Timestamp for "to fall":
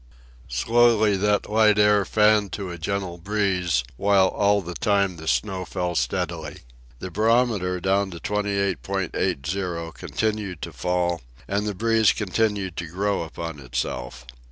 10.63-11.21